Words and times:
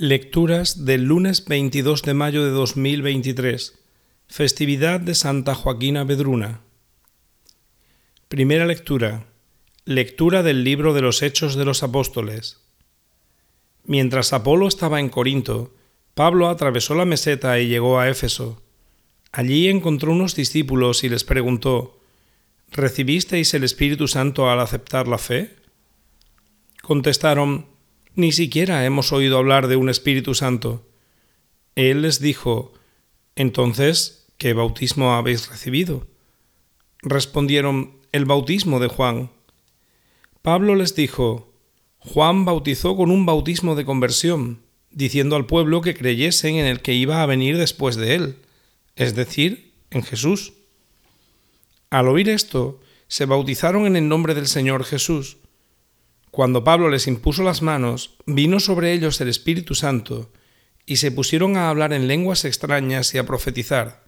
Lecturas 0.00 0.84
del 0.84 1.06
lunes 1.06 1.44
22 1.44 2.02
de 2.02 2.14
mayo 2.14 2.44
de 2.44 2.52
2023, 2.52 3.80
festividad 4.28 5.00
de 5.00 5.16
Santa 5.16 5.56
Joaquina 5.56 6.04
Bedruna. 6.04 6.60
Primera 8.28 8.64
lectura. 8.64 9.26
Lectura 9.84 10.44
del 10.44 10.62
libro 10.62 10.94
de 10.94 11.00
los 11.00 11.20
Hechos 11.20 11.56
de 11.56 11.64
los 11.64 11.82
Apóstoles. 11.82 12.60
Mientras 13.82 14.32
Apolo 14.32 14.68
estaba 14.68 15.00
en 15.00 15.08
Corinto, 15.08 15.74
Pablo 16.14 16.48
atravesó 16.48 16.94
la 16.94 17.04
meseta 17.04 17.58
y 17.58 17.66
llegó 17.66 17.98
a 17.98 18.08
Éfeso. 18.08 18.62
Allí 19.32 19.66
encontró 19.66 20.12
unos 20.12 20.36
discípulos 20.36 21.02
y 21.02 21.08
les 21.08 21.24
preguntó, 21.24 21.98
¿Recibisteis 22.70 23.52
el 23.52 23.64
Espíritu 23.64 24.06
Santo 24.06 24.48
al 24.48 24.60
aceptar 24.60 25.08
la 25.08 25.18
fe? 25.18 25.56
Contestaron, 26.82 27.77
ni 28.14 28.32
siquiera 28.32 28.84
hemos 28.84 29.12
oído 29.12 29.38
hablar 29.38 29.68
de 29.68 29.76
un 29.76 29.88
Espíritu 29.88 30.34
Santo. 30.34 30.86
Él 31.74 32.02
les 32.02 32.20
dijo, 32.20 32.72
Entonces, 33.36 34.26
¿qué 34.36 34.52
bautismo 34.52 35.14
habéis 35.14 35.48
recibido? 35.48 36.06
Respondieron, 37.02 37.98
el 38.12 38.24
bautismo 38.24 38.80
de 38.80 38.88
Juan. 38.88 39.30
Pablo 40.42 40.74
les 40.74 40.94
dijo, 40.94 41.52
Juan 41.98 42.44
bautizó 42.44 42.96
con 42.96 43.10
un 43.10 43.26
bautismo 43.26 43.74
de 43.74 43.84
conversión, 43.84 44.62
diciendo 44.90 45.36
al 45.36 45.46
pueblo 45.46 45.82
que 45.82 45.94
creyesen 45.94 46.56
en 46.56 46.66
el 46.66 46.80
que 46.80 46.94
iba 46.94 47.22
a 47.22 47.26
venir 47.26 47.58
después 47.58 47.96
de 47.96 48.14
él, 48.14 48.36
es 48.96 49.14
decir, 49.14 49.72
en 49.90 50.02
Jesús. 50.02 50.54
Al 51.90 52.08
oír 52.08 52.28
esto, 52.28 52.80
se 53.08 53.26
bautizaron 53.26 53.86
en 53.86 53.96
el 53.96 54.08
nombre 54.08 54.34
del 54.34 54.46
Señor 54.46 54.84
Jesús. 54.84 55.38
Cuando 56.30 56.64
Pablo 56.64 56.88
les 56.88 57.06
impuso 57.06 57.42
las 57.42 57.62
manos, 57.62 58.16
vino 58.26 58.60
sobre 58.60 58.92
ellos 58.92 59.20
el 59.20 59.28
Espíritu 59.28 59.74
Santo, 59.74 60.30
y 60.86 60.96
se 60.96 61.10
pusieron 61.10 61.56
a 61.56 61.68
hablar 61.68 61.92
en 61.92 62.08
lenguas 62.08 62.44
extrañas 62.44 63.14
y 63.14 63.18
a 63.18 63.26
profetizar. 63.26 64.04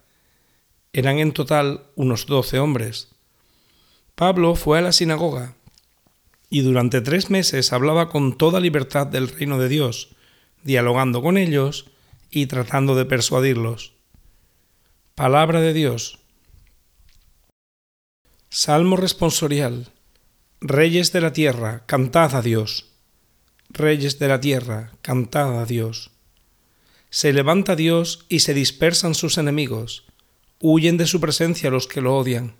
Eran 0.93 1.19
en 1.19 1.31
total 1.31 1.85
unos 1.95 2.25
doce 2.25 2.59
hombres. 2.59 3.09
Pablo 4.15 4.55
fue 4.55 4.79
a 4.79 4.81
la 4.81 4.91
sinagoga, 4.91 5.55
y 6.49 6.61
durante 6.61 7.01
tres 7.01 7.29
meses 7.29 7.71
hablaba 7.71 8.09
con 8.09 8.37
toda 8.37 8.59
libertad 8.59 9.07
del 9.07 9.29
reino 9.29 9.57
de 9.57 9.69
Dios, 9.69 10.09
dialogando 10.63 11.21
con 11.21 11.37
ellos 11.37 11.85
y 12.29 12.45
tratando 12.47 12.95
de 12.95 13.05
persuadirlos. 13.05 13.93
Palabra 15.15 15.61
de 15.61 15.73
Dios. 15.73 16.19
Salmo 18.49 18.97
responsorial. 18.97 19.91
Reyes 20.63 21.11
de 21.11 21.21
la 21.21 21.33
tierra, 21.33 21.87
cantad 21.87 22.35
a 22.35 22.43
Dios. 22.43 22.91
Reyes 23.69 24.19
de 24.19 24.27
la 24.27 24.39
tierra, 24.39 24.91
cantad 25.01 25.59
a 25.59 25.65
Dios. 25.65 26.11
Se 27.09 27.33
levanta 27.33 27.75
Dios 27.75 28.27
y 28.29 28.41
se 28.41 28.53
dispersan 28.53 29.15
sus 29.15 29.39
enemigos. 29.39 30.05
Huyen 30.59 30.97
de 30.97 31.07
su 31.07 31.19
presencia 31.19 31.71
los 31.71 31.87
que 31.87 31.99
lo 31.99 32.15
odian. 32.15 32.53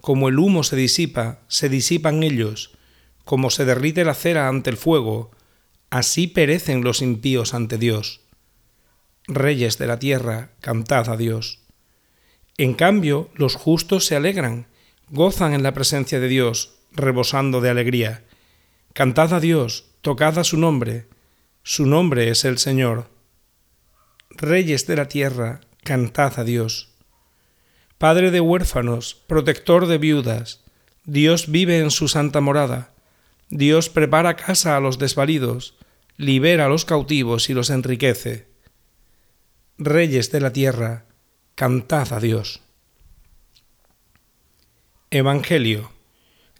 Como 0.00 0.30
el 0.30 0.38
humo 0.38 0.64
se 0.64 0.76
disipa, 0.76 1.40
se 1.46 1.68
disipan 1.68 2.22
ellos. 2.22 2.70
Como 3.26 3.50
se 3.50 3.66
derrite 3.66 4.06
la 4.06 4.14
cera 4.14 4.48
ante 4.48 4.70
el 4.70 4.78
fuego, 4.78 5.30
así 5.90 6.28
perecen 6.28 6.82
los 6.82 7.02
impíos 7.02 7.52
ante 7.52 7.76
Dios. 7.76 8.22
Reyes 9.26 9.76
de 9.76 9.88
la 9.88 9.98
tierra, 9.98 10.52
cantad 10.62 11.10
a 11.10 11.18
Dios. 11.18 11.58
En 12.56 12.72
cambio, 12.72 13.28
los 13.34 13.56
justos 13.56 14.06
se 14.06 14.16
alegran, 14.16 14.68
gozan 15.10 15.52
en 15.52 15.62
la 15.62 15.74
presencia 15.74 16.18
de 16.18 16.28
Dios, 16.28 16.78
rebosando 16.94 17.60
de 17.60 17.70
alegría. 17.70 18.24
Cantad 18.92 19.32
a 19.32 19.40
Dios, 19.40 19.86
tocad 20.00 20.38
a 20.38 20.44
su 20.44 20.58
nombre, 20.58 21.06
su 21.62 21.86
nombre 21.86 22.28
es 22.28 22.44
el 22.44 22.58
Señor. 22.58 23.08
Reyes 24.30 24.86
de 24.86 24.96
la 24.96 25.08
tierra, 25.08 25.60
cantad 25.84 26.38
a 26.38 26.44
Dios. 26.44 26.90
Padre 27.98 28.30
de 28.30 28.40
huérfanos, 28.40 29.14
protector 29.14 29.86
de 29.86 29.98
viudas, 29.98 30.64
Dios 31.04 31.50
vive 31.50 31.78
en 31.78 31.90
su 31.90 32.08
santa 32.08 32.40
morada. 32.40 32.90
Dios 33.48 33.88
prepara 33.88 34.36
casa 34.36 34.76
a 34.76 34.80
los 34.80 34.98
desvalidos, 34.98 35.76
libera 36.16 36.66
a 36.66 36.68
los 36.68 36.84
cautivos 36.84 37.48
y 37.50 37.54
los 37.54 37.70
enriquece. 37.70 38.48
Reyes 39.78 40.30
de 40.32 40.40
la 40.40 40.52
tierra, 40.52 41.06
cantad 41.54 42.12
a 42.12 42.20
Dios. 42.20 42.60
Evangelio 45.10 45.90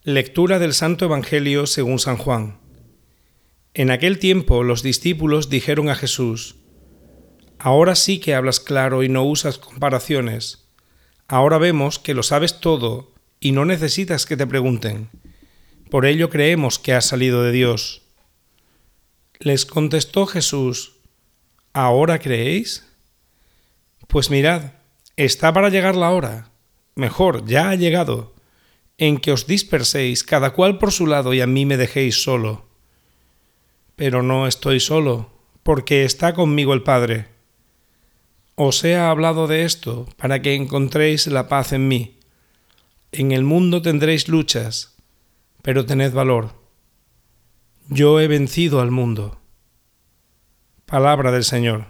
Lectura 0.04 0.58
del 0.58 0.74
Santo 0.74 1.04
Evangelio 1.04 1.68
según 1.68 2.00
San 2.00 2.16
Juan. 2.16 2.58
En 3.72 3.92
aquel 3.92 4.18
tiempo 4.18 4.64
los 4.64 4.82
discípulos 4.82 5.48
dijeron 5.48 5.88
a 5.88 5.94
Jesús, 5.94 6.56
Ahora 7.60 7.94
sí 7.94 8.18
que 8.18 8.34
hablas 8.34 8.58
claro 8.58 9.04
y 9.04 9.08
no 9.08 9.22
usas 9.22 9.58
comparaciones. 9.58 10.66
Ahora 11.28 11.58
vemos 11.58 12.00
que 12.00 12.14
lo 12.14 12.24
sabes 12.24 12.58
todo 12.58 13.12
y 13.38 13.52
no 13.52 13.64
necesitas 13.64 14.26
que 14.26 14.36
te 14.36 14.44
pregunten. 14.44 15.08
Por 15.88 16.04
ello 16.04 16.30
creemos 16.30 16.80
que 16.80 16.94
has 16.94 17.06
salido 17.06 17.44
de 17.44 17.52
Dios. 17.52 18.02
Les 19.38 19.64
contestó 19.64 20.26
Jesús, 20.26 20.96
¿ahora 21.72 22.18
creéis? 22.18 22.88
Pues 24.08 24.30
mirad, 24.30 24.72
está 25.14 25.52
para 25.52 25.68
llegar 25.68 25.94
la 25.94 26.10
hora. 26.10 26.50
Mejor, 26.96 27.46
ya 27.46 27.70
ha 27.70 27.76
llegado 27.76 28.31
en 29.02 29.18
que 29.18 29.32
os 29.32 29.48
disperséis 29.48 30.22
cada 30.22 30.52
cual 30.52 30.78
por 30.78 30.92
su 30.92 31.08
lado 31.08 31.34
y 31.34 31.40
a 31.40 31.46
mí 31.48 31.66
me 31.66 31.76
dejéis 31.76 32.22
solo. 32.22 32.68
Pero 33.96 34.22
no 34.22 34.46
estoy 34.46 34.78
solo, 34.78 35.32
porque 35.64 36.04
está 36.04 36.34
conmigo 36.34 36.72
el 36.72 36.84
Padre. 36.84 37.26
Os 38.54 38.84
he 38.84 38.94
hablado 38.94 39.48
de 39.48 39.64
esto 39.64 40.06
para 40.16 40.40
que 40.40 40.54
encontréis 40.54 41.26
la 41.26 41.48
paz 41.48 41.72
en 41.72 41.88
mí. 41.88 42.20
En 43.10 43.32
el 43.32 43.42
mundo 43.42 43.82
tendréis 43.82 44.28
luchas, 44.28 44.94
pero 45.62 45.84
tened 45.84 46.12
valor. 46.12 46.54
Yo 47.88 48.20
he 48.20 48.28
vencido 48.28 48.80
al 48.80 48.92
mundo. 48.92 49.40
Palabra 50.86 51.32
del 51.32 51.42
Señor. 51.42 51.86